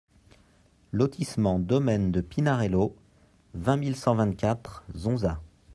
[0.91, 2.95] Lotissement Domaine de Pinarello,
[3.53, 5.39] vingt mille cent vingt-quatre Zonza